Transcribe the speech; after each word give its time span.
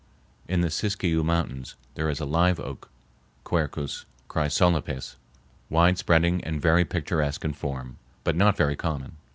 In 0.47 0.61
the 0.61 0.71
Siskiyou 0.71 1.21
Mountains 1.23 1.75
there 1.93 2.09
is 2.09 2.19
a 2.19 2.25
live 2.25 2.59
oak 2.59 2.89
(Q. 3.47 3.69
chrysolepis), 4.27 5.15
wide 5.69 5.99
spreading 5.99 6.43
and 6.43 6.59
very 6.59 6.83
picturesque 6.85 7.45
in 7.45 7.53
form, 7.53 7.97
but 8.23 8.35
not 8.35 8.57
very 8.57 8.75
common. 8.75 9.17